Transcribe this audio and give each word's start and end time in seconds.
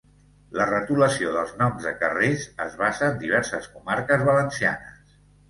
La 0.59 0.63
retolació 0.69 1.33
dels 1.35 1.51
noms 1.59 1.85
de 1.89 1.93
carrers 1.99 2.47
es 2.65 2.79
basa 2.81 3.11
en 3.11 3.21
diverses 3.27 3.69
comarques 3.77 4.27
valencianes. 4.33 5.17